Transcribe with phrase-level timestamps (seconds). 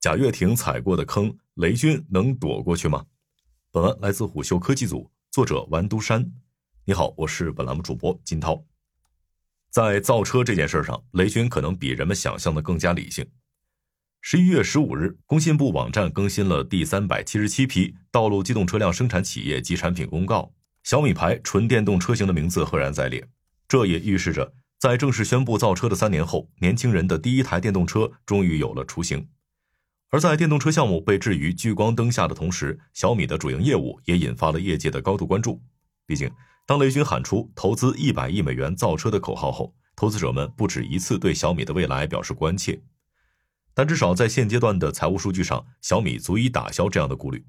[0.00, 3.04] 贾跃亭踩过的坑，雷军能躲过去吗？
[3.72, 6.32] 本文来自虎嗅科技组，作者完都山。
[6.84, 8.64] 你好，我是本栏目主播金涛。
[9.70, 13.28] 在造车这件事上，雷军可能比人们想象的更加理性。
[14.20, 20.52] 十一月十五日，工信部网站更新了第三百七十七批道路机动车辆生产企业及产品公告，
[20.84, 23.28] 小米牌纯电动车型的名字赫然在列。
[23.66, 29.28] 这也预示着，在正式宣布造车的三年后，年轻人的第一台电动车终于有了雏形。
[30.10, 35.60] 而在电动车项目被置于聚光灯下的同时，小米的主营业务也引发了业界的高度关注。
[36.06, 36.30] 毕竟，
[36.66, 42.80] 当雷军喊出投资一百亿美元造车的口号后，投资者们不止一次对小米的未来表示关切。
[43.74, 47.44] 但至少在现阶段的财务数据上，小米足以打消这样的顾虑。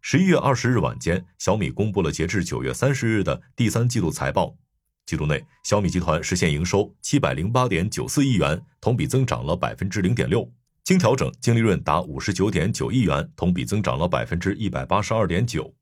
[0.00, 4.56] 十一月二十日晚间，小米公布了截至九月三十日的第三季度财报。
[5.04, 10.50] 季度内，小米集团实现营收七百零八点九四亿元，同比增长了百分之零点六。
[10.84, 15.72] 经调整净利润达五十九点九亿元，同比增长了百分之一百八十二点九。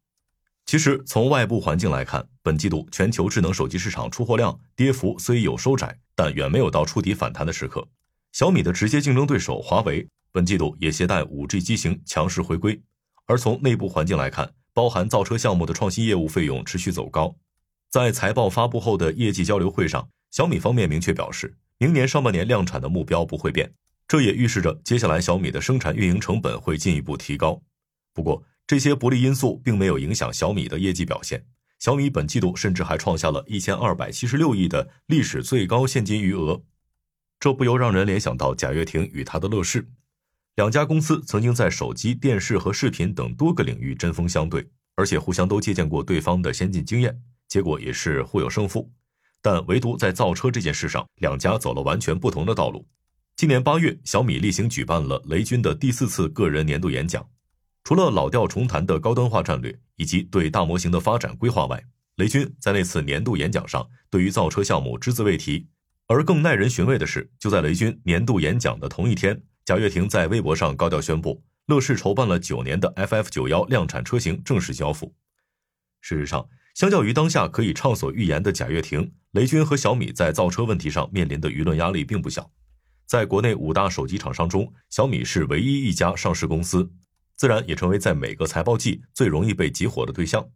[0.67, 7.89] 其实从外部环境来看，本季度全球智能手机市场出货量跌幅虽有收窄，但远没有到触底反弹的时刻。
[8.33, 12.81] 小米的直接竞争对手华为本季度也携带五 G 机型强势回归。
[13.27, 17.35] 而从内部环境来看，包含造车项目的创新业务费用持续走高。
[17.89, 23.73] 在财报发布后的业绩交流会上，小米方面明确表示，明年上半年量产的目标不会变。
[24.11, 27.63] 这也预示着接下来小米的生产运营成本会进一步提高。
[28.13, 31.47] 不过，这些不利因素并没有影响小米的业绩表现。
[31.79, 36.61] 小米本季度甚至还创下了一千二百七十六亿的历史最高现金余额，
[37.39, 39.89] 这不由让人联想到贾跃亭与他的乐视。
[40.57, 48.91] 两家公司曾经在手机、电视和视频等多个领域针锋相对，而且互相都借鉴过对方的先进经验，结果也是互有胜负。
[49.41, 52.85] 但唯独在造车这件事上，两家走了完全不同的道路。
[53.41, 57.27] 今年八月，小米例行举办了雷军的第四次个人年度演讲。
[57.83, 61.83] 除了老调重弹的高端化战略以及对大模型的发展规划外，
[62.17, 65.67] 雷军在那次年度演讲上对于造车项目只字未提。
[66.07, 75.15] 而更耐人寻味的是，就在雷军年度演讲的同一天，贾跃亭在微博上高调宣布，乐视筹办了九年的 FF 九幺量产车型正式交付。
[76.03, 82.51] 事实上，相较于当下可以畅所欲言的贾跃亭，雷军和小米在造车问题上面临的舆论压力并不小。
[83.11, 86.93] 在国内五大手机厂商中，小米是唯一一家上市公司，
[87.35, 90.49] 自然也成为在每个财报季最容易被集火的对象。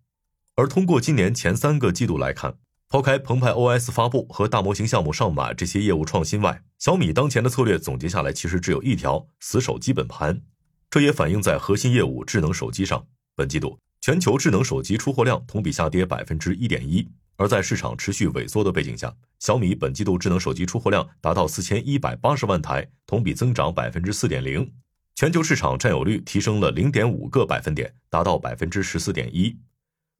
[0.54, 2.54] 而通过今年前三个季度来看，
[2.88, 10.40] 抛开澎湃 OS 发布和大模型项目上马这些业务创新外，小米当前的策略总结下来其实只有一条：死守基本盘。
[10.88, 13.04] 这也反映在核心业务智能手机上，
[13.34, 17.10] 本季度全球智能手机出货量同比下跌百分之一点一。
[17.36, 24.72] 而在市场持续萎缩的背景下，小米本季度智能手机出货量达到四千一百八十万台，同比增长百分之四点零，
[25.16, 29.56] 全球市场占有率提升了零点五个百分点，达到百分之十四点一。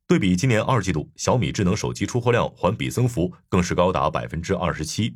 [0.07, 5.15] 对比今年二季度，小米智能手机出货量环比增幅更是高达百分之二十七。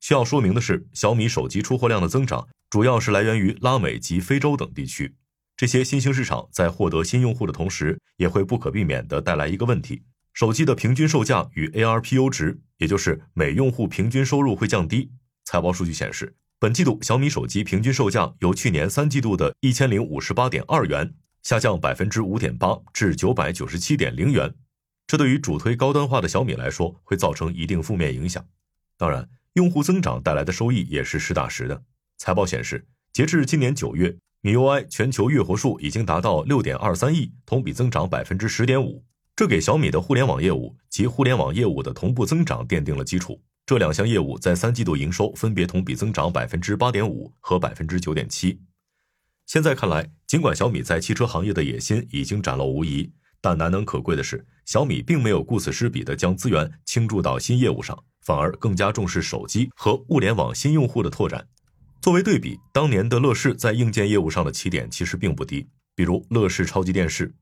[0.00, 5.14] 需要说明的是，小米手机出货量的增长主要是来源于拉美及非洲等地区，
[5.56, 10.02] 这些新兴市场在获得新用户的同时，也会不可避免地带来一个问题。
[10.36, 15.10] 手机的平均售价与 ARPU 值，也就是每用户平均收入会降低。
[15.46, 24.54] 财报数据显示，本季度小米手机平均售价由去年三季度的一千零五十八点二元下降百分之五点八至九百九十七点零元。
[25.06, 28.46] 这对于主推高端化的小米来说，会造成一定负面影响。
[28.98, 31.82] 当然，用户增长带来的收益也是实打实的。
[32.18, 39.02] 财报显示，截至今年九月，MIUI 全球月活数已经达到六点二三亿，同比增长百分之十点五。
[39.36, 43.38] 这给小米的互联网业务及互联网业务的同步增长奠定了基础。
[43.66, 48.58] 这两项业务在三季度营收分别同比增长百分之八点五和百分之九点七。
[49.44, 61.46] 现在看来，尽管小米在汽车行业的野心已经展露无遗，但难能可贵的是，小米并没有顾此失彼的将资源倾注到新业务上，反而更加重视手机和物联网新用户的拓展。
[62.00, 67.34] 作为对比，当年的乐视在硬件业务上的起点其实并不低，比如乐视超级电视。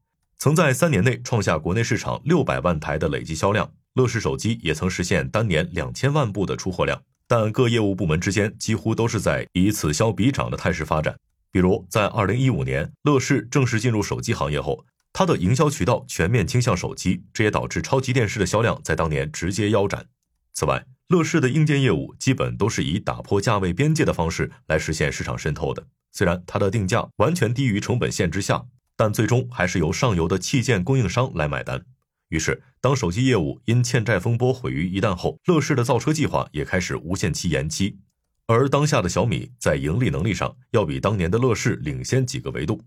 [0.44, 7.00] 曾在三年内创下国内市场六百万台的累计销量，乐视手机也曾实现单年两千万部的出货量。
[7.26, 11.17] 但各业务部门之间几乎都是在以此消彼长的态势发展。
[11.50, 20.05] 比如，在二零一五年，乐视正式进入手机行业后，它的营销渠道全面倾向手机，这也导致超级电视的销量在当年直接腰斩。
[20.52, 25.87] 此外，乐视的硬件业务基本都是以打破价位边界的方式来实现市场渗透的。
[26.12, 28.67] 虽然它的定价完全低于成本线之下。
[29.04, 31.84] 但最终还是由上游的器件供应商来买单。
[32.30, 37.98] 于是，当手机业务因欠债风波毁于一旦后，乐视的造车计划也开始无限期延期。
[38.46, 42.80] 而当下的小米在盈利能力上要比当年的乐视领先几个维度。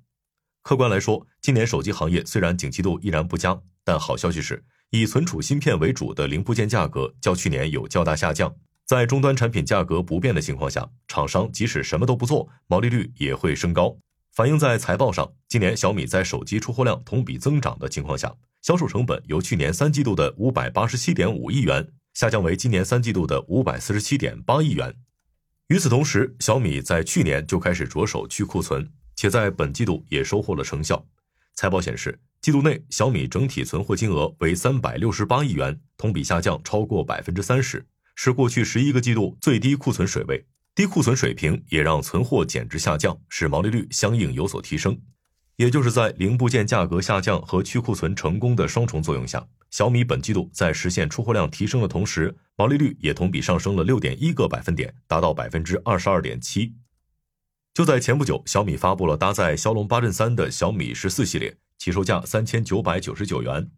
[0.64, 8.52] 客观来说，今年手机行业虽然景气度依然不佳，但好消息是，以存储芯片为主的零部件价格较去年有较大下降。
[8.88, 13.96] 在终端产品价格不变的情况下，厂商即使什么都不做，毛利率也会升高。
[14.38, 18.32] 反映在财报上，今年小米在手机出货量同比增长的情况下，
[18.62, 24.94] 销售成本由去年三季度的五百八十七点五亿元下降为今年三季度的五百四十七点八亿元。
[25.70, 31.04] 与此同时，小米在去年就开始着手去库存，且在本季度也收获了成效。
[31.56, 40.46] 财报显示，季度内小米整体存货金额为三百六十八亿元，同比下降超过百分之三十，是过去十一个季度最低库存水位。
[40.78, 44.96] 低库存水平也让存货减值下降，使毛利率相应有所提升。
[45.56, 49.44] 也就是在零部件价格下降和去库存成功的双重作用下。
[49.72, 56.76] 小米本季度在实现出货量提升的同时，毛利率也同比上升了六点一个百分点，达到百分之二十二点七。
[57.74, 63.72] 就在前不久，小米发布了搭载骁龙八阵三的小米十四系列，起售价三千九百九十九元。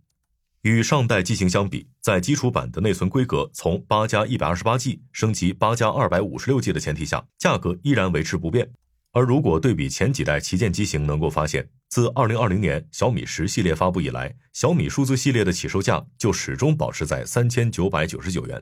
[0.63, 8.69] 与上代机型相比，在基础版的内存规格从八加一百二十八 G 升级八加二百五十六 G 的前提下，价格依然维持不变。
[9.13, 18.61] 而如果对比前几代旗舰机型，能够发现，自二零二零年小米十系列发布以来，小米数字系列的起售价就始终保持在三千九百九十九元。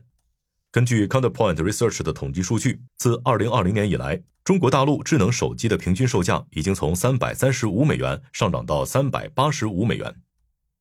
[0.71, 10.13] 根据 Counterpoint Research 的统计数据，自二零二零年以来，中国大陆智能手机的平均售价已经从三百三十五美元上涨到三百八十五美元。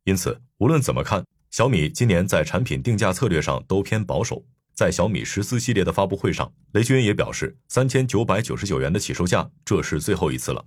[0.07, 4.45] 因此，无论怎么看，小米今年在产品定价策略上都偏保守。
[4.73, 10.65] 在小米十四系列的发布会上，雷军也表示，三千九百九十九元的起售价，这是最后一次了。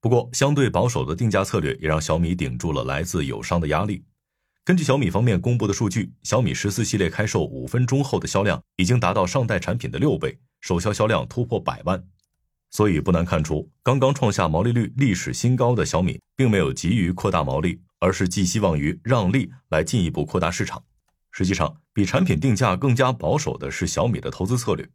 [0.00, 4.02] 不过，相对保守的定价策略也让小米顶住了来自友商的压力。
[4.64, 12.02] 根据小米方面公布的数据，小米十四系列开售五分钟后的销量已经达到上代产品的六倍，首销销量突破百万。
[12.70, 20.82] 所以，不难看出，刚刚创下毛利率历史新高的小米，并没有急于扩大毛利，而是寄希望于让利来进一步扩大市场。
[21.30, 24.86] 实际上，比产品定价更加保守的是小米的投资策略。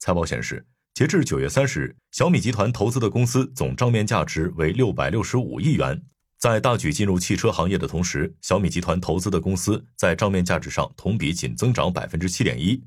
[0.00, 6.02] 财报显示，截至九月三十日，小米集团投资的公司总账面价值为六百六十五亿元。
[6.38, 12.80] 在大举进入汽车行业的同时，小米集团投资的公司在账面价值上同比仅增长百分之七点一。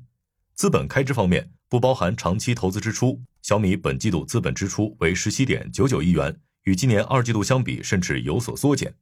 [0.62, 8.94] 资本开支方面，不包含长期投资支出，小米本季度资本支出为十七点九九亿元，与今年二季度相比，甚至有所缩减。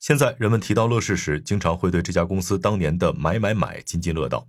[0.00, 4.46] 现在人们提到乐视时，经常会对这家公司当年的买买买津津乐道。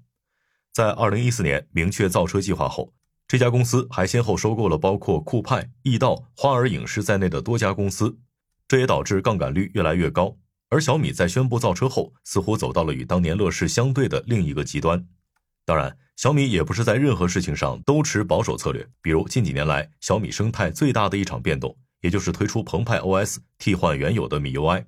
[0.74, 2.94] 在二零一四年明确造车计划后，
[3.26, 8.18] 这家公司还先后收购了包括酷派、易到、花儿影视在内的多家公司，
[8.68, 10.36] 这也导致杠杆率越来越高。
[10.68, 15.08] 而小米在宣布造车后，似乎走到了与当年乐视相对的另一个极端。
[15.66, 24.86] 当然，小米也不是在任何事情上都持保守策略，比如近几年来小米生态最大的一场变动，也就是推出澎湃 OS 替换原有的米 UI。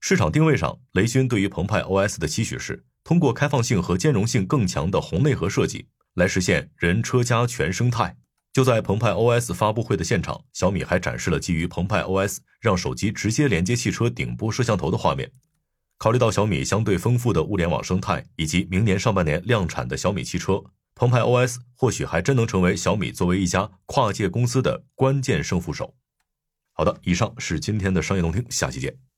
[0.00, 8.16] 市场定位上，雷军对于澎湃 OS 的期许是通过开放性和兼容性更强的红内核设计，来实现人车家全生态。
[8.52, 15.32] 就在澎湃 OS 发布会的现场，小米还展示了基于澎湃 OS 让手机直接连接汽车顶部摄像头的画面。
[16.02, 20.64] 考虑到小米相对丰富的物联网生态，以及明年上半年量产的小米汽车，
[20.96, 25.94] 澎湃 OS 或许还真能成为小米作为一家跨界公司的关键胜负手。
[26.72, 29.11] 好的，以上是今天的商业动听，下期见。